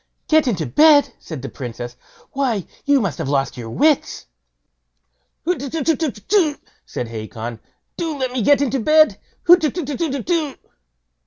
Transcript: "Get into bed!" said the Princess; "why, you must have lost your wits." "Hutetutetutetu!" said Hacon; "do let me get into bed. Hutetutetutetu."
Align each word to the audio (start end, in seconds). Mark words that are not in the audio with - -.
"Get 0.27 0.47
into 0.47 0.65
bed!" 0.65 1.13
said 1.19 1.43
the 1.43 1.49
Princess; 1.49 1.95
"why, 2.31 2.65
you 2.85 2.99
must 2.99 3.19
have 3.19 3.29
lost 3.29 3.55
your 3.55 3.69
wits." 3.69 4.25
"Hutetutetutetu!" 5.45 6.57
said 6.87 7.07
Hacon; 7.09 7.59
"do 7.97 8.17
let 8.17 8.31
me 8.31 8.41
get 8.41 8.63
into 8.63 8.79
bed. 8.79 9.19
Hutetutetutetu." 9.45 10.57